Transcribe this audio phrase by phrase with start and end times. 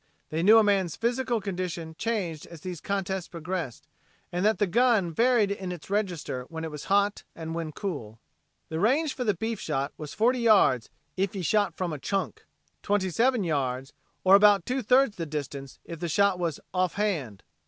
[0.31, 3.87] They knew a man's physical condition changed as these contests progressed,
[4.31, 8.17] and that the gun varied in its register when it was hot and when cool.
[8.69, 12.47] The range for the beef shoot was forty yards "ef ye shot from a chunk."
[12.81, 13.93] Twenty seven yards,
[14.23, 17.43] or about two thirds the distance, if the shot was offhand.